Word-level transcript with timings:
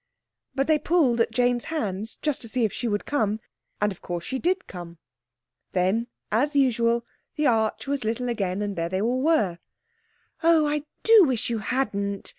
But 0.55 0.65
they 0.65 0.79
pulled 0.79 1.21
at 1.21 1.29
Jane's 1.29 1.65
hands 1.65 2.15
just 2.23 2.41
to 2.41 2.47
see 2.47 2.65
if 2.65 2.73
she 2.73 2.87
would 2.87 3.05
come, 3.05 3.39
and, 3.79 3.91
of 3.91 4.01
course, 4.01 4.23
she 4.23 4.39
did 4.39 4.65
come. 4.65 4.97
Then, 5.73 6.07
as 6.31 6.55
usual, 6.55 7.05
the 7.35 7.45
arch 7.45 7.85
was 7.85 8.03
little 8.03 8.27
again 8.27 8.63
and 8.63 8.75
there 8.75 8.89
they 8.89 8.99
all 9.01 9.21
were. 9.21 9.59
"Oh, 10.41 10.67
I 10.67 10.85
do 11.03 11.25
wish 11.25 11.51
you 11.51 11.59
hadn't!" 11.59 12.29